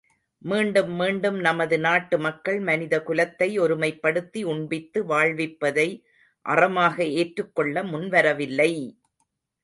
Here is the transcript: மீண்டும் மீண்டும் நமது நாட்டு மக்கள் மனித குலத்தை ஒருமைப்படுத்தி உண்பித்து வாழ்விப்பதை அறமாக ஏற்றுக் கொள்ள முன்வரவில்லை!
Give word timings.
மீண்டும் 0.41 0.93
மீண்டும் 0.99 1.35
நமது 1.39 1.77
நாட்டு 1.79 2.15
மக்கள் 2.19 2.59
மனித 2.59 2.95
குலத்தை 2.99 3.49
ஒருமைப்படுத்தி 3.59 4.41
உண்பித்து 4.43 5.01
வாழ்விப்பதை 5.03 5.87
அறமாக 6.45 6.97
ஏற்றுக் 7.19 7.53
கொள்ள 7.55 7.83
முன்வரவில்லை! 7.83 8.71